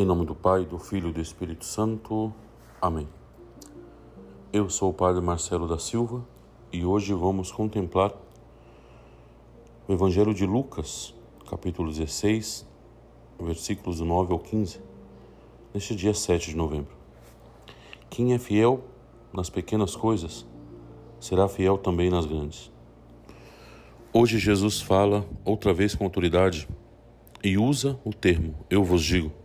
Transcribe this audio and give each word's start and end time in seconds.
Em 0.00 0.06
nome 0.06 0.24
do 0.24 0.34
Pai, 0.34 0.64
do 0.64 0.78
Filho 0.78 1.10
e 1.10 1.12
do 1.12 1.20
Espírito 1.20 1.62
Santo. 1.62 2.32
Amém. 2.80 3.06
Eu 4.50 4.70
sou 4.70 4.88
o 4.88 4.94
Padre 4.94 5.20
Marcelo 5.20 5.68
da 5.68 5.78
Silva 5.78 6.26
e 6.72 6.86
hoje 6.86 7.12
vamos 7.12 7.52
contemplar 7.52 8.10
o 9.86 9.92
Evangelho 9.92 10.32
de 10.32 10.46
Lucas, 10.46 11.14
capítulo 11.50 11.92
16, 11.92 12.66
versículos 13.38 14.00
9 14.00 14.32
ao 14.32 14.38
15, 14.38 14.80
neste 15.74 15.94
dia 15.94 16.14
7 16.14 16.48
de 16.48 16.56
novembro. 16.56 16.96
Quem 18.08 18.32
é 18.32 18.38
fiel 18.38 18.82
nas 19.30 19.50
pequenas 19.50 19.94
coisas 19.94 20.46
será 21.20 21.46
fiel 21.46 21.76
também 21.76 22.08
nas 22.08 22.24
grandes. 22.24 22.72
Hoje 24.14 24.38
Jesus 24.38 24.80
fala 24.80 25.26
outra 25.44 25.74
vez 25.74 25.94
com 25.94 26.04
autoridade 26.04 26.66
e 27.44 27.58
usa 27.58 28.00
o 28.02 28.14
termo 28.14 28.54
eu 28.70 28.82
vos 28.82 29.02
digo 29.02 29.39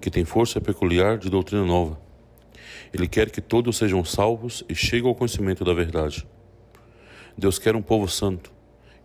que 0.00 0.10
tem 0.10 0.24
força 0.24 0.60
peculiar 0.60 1.18
de 1.18 1.28
doutrina 1.28 1.64
nova. 1.64 1.98
Ele 2.92 3.06
quer 3.06 3.30
que 3.30 3.40
todos 3.40 3.76
sejam 3.76 4.04
salvos 4.04 4.64
e 4.68 4.74
cheguem 4.74 5.08
ao 5.08 5.14
conhecimento 5.14 5.64
da 5.64 5.74
verdade. 5.74 6.26
Deus 7.36 7.58
quer 7.58 7.76
um 7.76 7.82
povo 7.82 8.08
santo 8.08 8.52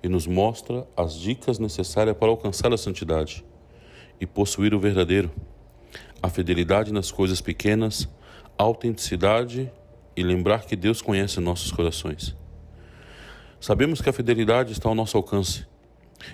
e 0.02 0.08
nos 0.08 0.28
mostra 0.28 0.88
as 0.96 1.16
dicas 1.16 1.60
necessárias 1.60 2.16
para 2.18 2.30
alcançar 2.30 2.74
a 2.74 2.78
santidade 2.78 3.44
e 4.20 4.26
possuir 4.26 4.74
o 4.74 4.80
verdadeiro, 4.80 5.32
a 6.22 6.30
fidelidade 6.30 6.94
nas 6.94 7.12
coisas 7.12 7.42
pequenas, 7.42 8.08
a 8.58 8.64
autenticidade 8.64 9.72
e 10.16 10.24
lembrar 10.24 10.66
que 10.66 10.76
Deus 10.76 11.02
conhece 11.02 11.40
nossos 11.40 11.72
corações. 11.72 12.36
Sabemos 13.60 14.02
que 14.02 14.10
a 14.10 14.14
fidelidade 14.14 14.74
está 14.74 14.90
ao 14.90 14.96
nosso 14.96 15.18
alcance. 15.18 15.66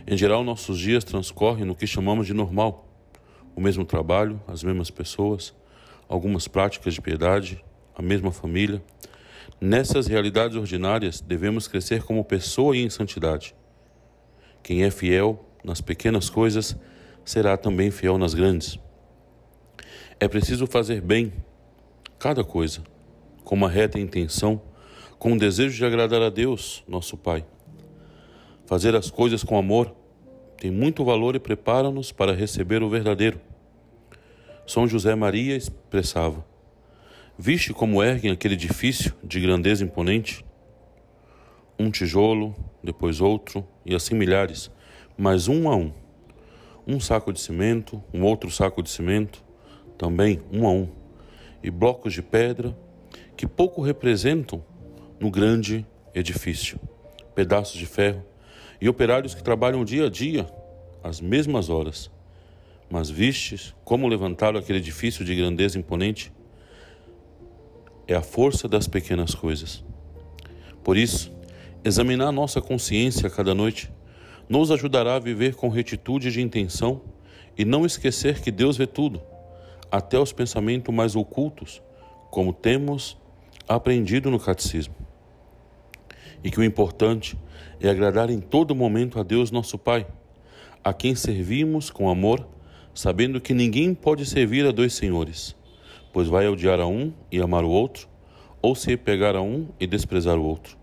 Em 0.05 0.17
geral, 0.17 0.43
nossos 0.43 0.79
dias 0.79 1.03
transcorrem 1.03 1.65
no 1.65 1.75
que 1.75 1.87
chamamos 1.87 2.27
de 2.27 2.33
normal 2.33 2.88
o 3.59 3.61
mesmo 3.61 3.83
trabalho, 3.83 4.41
as 4.47 4.63
mesmas 4.63 4.89
pessoas, 4.89 5.53
algumas 6.07 6.47
práticas 6.47 6.93
de 6.93 7.01
piedade, 7.01 7.61
a 7.93 8.01
mesma 8.01 8.31
família. 8.31 8.81
Nessas 9.59 10.07
realidades 10.07 10.55
ordinárias, 10.55 11.19
devemos 11.19 11.67
crescer 11.67 12.01
como 12.03 12.23
pessoa 12.23 12.77
e 12.77 12.85
em 12.85 12.89
santidade. 12.89 13.53
Quem 14.63 14.85
é 14.85 14.89
fiel 14.89 15.45
nas 15.61 15.81
pequenas 15.81 16.29
coisas 16.29 16.73
será 17.25 17.57
também 17.57 17.91
fiel 17.91 18.17
nas 18.17 18.33
grandes. 18.33 18.79
É 20.21 20.27
preciso 20.29 20.65
fazer 20.65 21.01
bem 21.01 21.33
cada 22.17 22.45
coisa, 22.45 22.81
com 23.43 23.55
uma 23.55 23.69
reta 23.69 23.99
intenção, 23.99 24.61
com 25.17 25.33
o 25.33 25.37
desejo 25.37 25.75
de 25.75 25.83
agradar 25.83 26.21
a 26.21 26.29
Deus, 26.29 26.81
nosso 26.87 27.17
Pai. 27.17 27.45
Fazer 28.65 28.95
as 28.95 29.11
coisas 29.11 29.43
com 29.43 29.57
amor 29.57 29.93
tem 30.55 30.71
muito 30.71 31.03
valor 31.03 31.35
e 31.35 31.39
prepara-nos 31.39 32.13
para 32.13 32.33
receber 32.33 32.81
o 32.81 32.89
verdadeiro. 32.89 33.48
São 34.69 34.87
José 34.87 35.15
Maria 35.15 35.55
expressava: 35.55 36.45
Viste 37.35 37.73
como 37.73 38.03
erguem 38.03 38.29
aquele 38.29 38.53
edifício 38.53 39.15
de 39.23 39.39
grandeza 39.39 39.83
imponente? 39.83 40.45
Um 41.79 41.89
tijolo, 41.89 42.55
depois 42.83 43.19
outro, 43.19 43.67
e 43.83 43.95
assim 43.95 44.13
milhares, 44.13 44.69
mas 45.17 45.47
um 45.47 45.67
a 45.67 45.75
um. 45.75 45.91
Um 46.85 46.99
saco 46.99 47.33
de 47.33 47.39
cimento, 47.39 47.99
um 48.13 48.21
outro 48.21 48.51
saco 48.51 48.83
de 48.83 48.91
cimento, 48.91 49.43
também 49.97 50.39
um 50.53 50.67
a 50.67 50.71
um. 50.71 50.87
E 51.63 51.71
blocos 51.71 52.13
de 52.13 52.21
pedra 52.21 52.77
que 53.35 53.47
pouco 53.47 53.81
representam 53.81 54.63
no 55.19 55.31
grande 55.31 55.83
edifício. 56.13 56.79
Pedaços 57.33 57.79
de 57.79 57.87
ferro 57.87 58.23
e 58.79 58.87
operários 58.87 59.33
que 59.33 59.41
trabalham 59.41 59.83
dia 59.83 60.05
a 60.05 60.09
dia, 60.11 60.45
às 61.03 61.19
mesmas 61.19 61.69
horas 61.71 62.11
mas 62.89 63.09
vistes 63.09 63.75
como 63.83 64.07
levantaram 64.07 64.59
aquele 64.59 64.79
edifício 64.79 65.23
de 65.23 65.35
grandeza 65.35 65.77
imponente? 65.77 66.31
É 68.07 68.15
a 68.15 68.21
força 68.21 68.67
das 68.67 68.87
pequenas 68.87 69.35
coisas. 69.35 69.83
Por 70.83 70.97
isso, 70.97 71.31
examinar 71.83 72.31
nossa 72.31 72.59
consciência 72.59 73.29
cada 73.29 73.53
noite 73.53 73.91
nos 74.47 74.71
ajudará 74.71 75.15
a 75.15 75.19
viver 75.19 75.53
com 75.53 75.69
retitude 75.69 76.31
de 76.31 76.41
intenção 76.41 77.01
e 77.55 77.63
não 77.63 77.85
esquecer 77.85 78.41
que 78.41 78.49
Deus 78.51 78.77
vê 78.77 78.87
tudo, 78.87 79.21
até 79.91 80.17
os 80.17 80.33
pensamentos 80.33 80.93
mais 80.93 81.15
ocultos, 81.15 81.81
como 82.31 82.51
temos 82.51 83.15
aprendido 83.67 84.31
no 84.31 84.39
catecismo. 84.39 84.95
E 86.43 86.49
que 86.49 86.59
o 86.59 86.63
importante 86.63 87.37
é 87.79 87.89
agradar 87.89 88.29
em 88.29 88.39
todo 88.39 88.73
momento 88.73 89.19
a 89.19 89.23
Deus, 89.23 89.51
nosso 89.51 89.77
Pai, 89.77 90.07
a 90.83 90.93
quem 90.93 91.13
servimos 91.13 91.91
com 91.91 92.09
amor 92.09 92.47
sabendo 92.93 93.39
que 93.39 93.53
ninguém 93.53 93.93
pode 93.93 94.25
servir 94.25 94.65
a 94.65 94.71
dois 94.71 94.93
senhores, 94.93 95.55
pois 96.11 96.27
vai 96.27 96.47
odiar 96.47 96.79
a 96.79 96.87
um 96.87 97.13
e 97.31 97.39
amar 97.39 97.63
o 97.63 97.69
outro, 97.69 98.07
ou 98.61 98.75
se 98.75 98.97
pegar 98.97 99.35
a 99.35 99.41
um 99.41 99.67
e 99.79 99.87
desprezar 99.87 100.37
o 100.37 100.43
outro. 100.43 100.77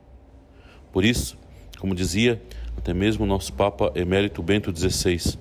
Por 0.93 1.05
isso, 1.05 1.37
como 1.79 1.95
dizia 1.95 2.43
até 2.77 2.95
mesmo 2.95 3.27
nosso 3.27 3.53
Papa 3.53 3.93
Emérito 3.95 4.43
Bento 4.43 4.75
XVI, 4.75 5.39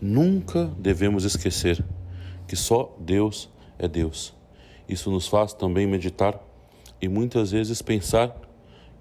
nunca 0.00 0.66
devemos 0.78 1.24
esquecer 1.24 1.84
que 2.46 2.56
só 2.56 2.94
Deus 3.00 3.48
é 3.78 3.88
Deus. 3.88 4.34
Isso 4.88 5.10
nos 5.10 5.26
faz 5.26 5.52
também 5.54 5.86
meditar 5.86 6.40
e 7.00 7.08
muitas 7.08 7.50
vezes 7.50 7.80
pensar 7.80 8.36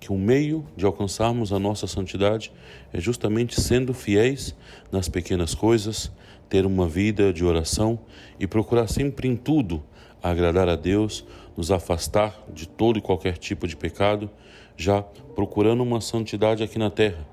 que 0.02 0.12
o 0.12 0.18
meio 0.18 0.66
de 0.76 0.84
alcançarmos 0.84 1.54
a 1.54 1.60
nossa 1.60 1.86
santidade 1.86 2.52
é 2.92 3.00
justamente 3.00 3.62
sendo 3.62 3.94
fiéis 3.94 4.56
nas 4.92 5.08
pequenas 5.08 5.54
coisas, 5.54 6.12
ter 6.50 6.66
uma 6.66 6.90
vida 6.90 7.32
de 7.32 7.46
oração 7.46 8.00
e 8.40 8.48
procurar 8.48 8.88
sempre 8.88 9.28
em 9.28 9.36
tudo 9.36 9.82
agradar 10.22 10.68
a 10.68 10.76
Deus, 10.76 11.24
nos 11.56 11.72
afastar 11.72 12.36
de 12.54 12.68
todo 12.68 12.98
e 12.98 13.02
qualquer 13.02 13.38
tipo 13.38 13.68
de 13.68 13.76
pecado, 13.76 14.30
já 14.76 15.02
procurando 15.02 15.84
uma 15.84 16.02
santidade 16.02 16.64
aqui 16.64 16.80
na 16.80 16.90
terra, 16.90 17.26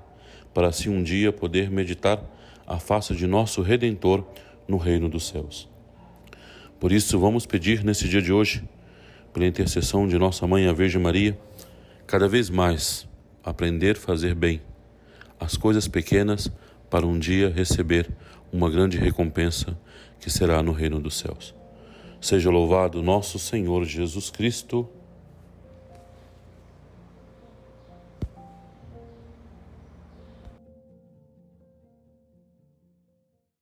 para 0.53 0.67
assim 0.67 0.89
um 0.89 1.01
dia 1.01 1.31
poder 1.31 1.71
meditar 1.71 2.23
a 2.67 2.79
face 2.79 3.15
de 3.15 3.25
nosso 3.25 3.61
Redentor 3.61 4.23
no 4.67 4.77
reino 4.77 5.09
dos 5.09 5.27
céus. 5.27 5.67
Por 6.79 6.91
isso, 6.91 7.19
vamos 7.19 7.45
pedir 7.45 7.83
nesse 7.83 8.07
dia 8.07 8.21
de 8.21 8.31
hoje, 8.31 8.63
pela 9.33 9.45
intercessão 9.45 10.07
de 10.07 10.17
nossa 10.17 10.45
mãe, 10.47 10.67
a 10.67 10.73
Virgem 10.73 11.01
Maria, 11.01 11.37
cada 12.09 12.27
vez 12.27 12.49
mais 12.49 13.07
aprender 13.43 13.95
a 13.95 13.99
fazer 13.99 14.33
bem 14.33 14.63
as 15.39 15.55
coisas 15.55 15.87
pequenas 15.87 16.51
para 16.89 17.05
um 17.05 17.19
dia 17.19 17.53
receber 17.55 18.09
uma 18.51 18.67
grande 18.67 18.97
recompensa 18.97 19.77
que 20.19 20.27
será 20.27 20.63
no 20.63 20.71
reino 20.71 20.99
dos 20.99 21.19
céus. 21.19 21.53
Seja 22.19 22.49
louvado 22.49 23.03
nosso 23.03 23.37
Senhor 23.37 23.85
Jesus 23.85 24.31
Cristo 24.31 24.89